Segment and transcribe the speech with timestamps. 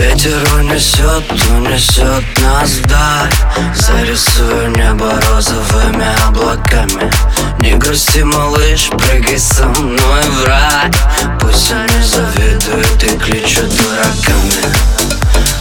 [0.00, 3.30] Ветер унесет, унесет нас вдаль.
[3.74, 7.12] Зарисую небо розовыми облаками.
[7.58, 10.90] Не грусти, малыш, прыгай со мной в рай.
[11.38, 14.74] Пусть они завидуют и кличут дураками.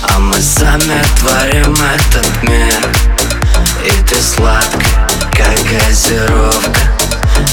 [0.04, 2.96] А мы сами творим этот мир.
[3.86, 6.80] И ты сладкая, как газировка.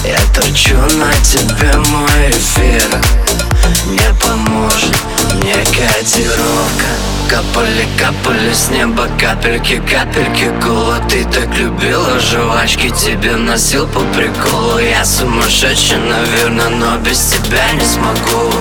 [0.05, 3.46] Я торчу на тебе мой эфир
[7.29, 10.99] Капали, капали с неба капельки, капельки Гула.
[11.09, 14.79] Ты так любила жвачки, тебе носил по приколу.
[14.79, 18.53] Я сумасшедший, наверное, но без тебя не смогу.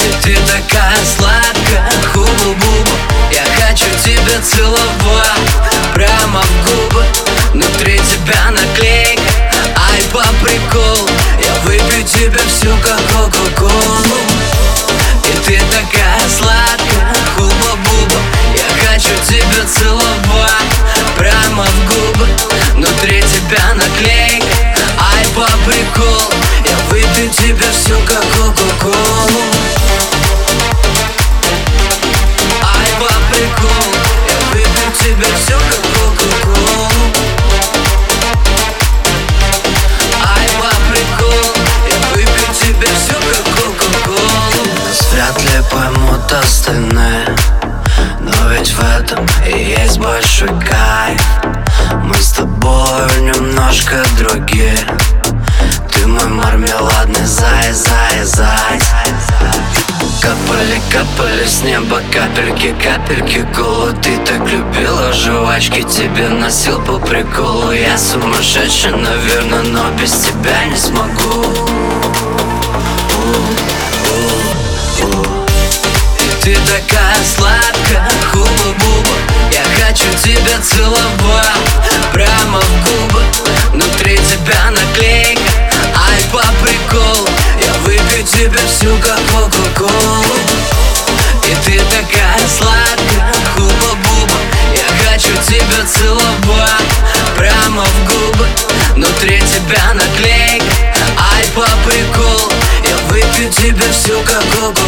[0.00, 2.96] И ты такая сладкая, хуба-буба
[3.32, 5.54] Я хочу тебя целовать
[5.92, 7.04] прямо в губы.
[7.52, 9.22] Внутри тебя наклейка,
[9.90, 11.08] ай по приколу.
[11.40, 13.00] Я выпью тебя всю, как
[27.54, 29.44] тебя всю, как кока-колу
[32.62, 33.94] Ай по приколу
[34.28, 36.88] Я выпью тебя всю, как кока-колу
[40.22, 41.54] Ай по приколу
[41.88, 44.66] Я выпью тебя всю, как кока-колу
[45.12, 47.36] Вряд ли поймут остальные
[48.20, 51.22] Но ведь в этом и есть большой кайф.
[52.02, 54.76] Мы с тобой немножко другие
[61.16, 67.72] Капали, с неба капельки, капельки Гула Ты так любила жвачки, тебе носил по приколу.
[67.72, 71.44] Я сумасшедший, наверное, но без тебя не смогу.
[76.18, 79.16] И ты такая сладкая, хуба-буба
[79.52, 81.54] Я хочу тебя целовать
[82.12, 83.23] прямо в губы
[95.84, 96.94] тебя целовать
[97.36, 98.46] прямо в губы.
[98.94, 100.64] Внутри тебя наклейка,
[101.18, 102.52] ай по приколу
[102.86, 104.83] Я выпью тебя всю, как кока-колу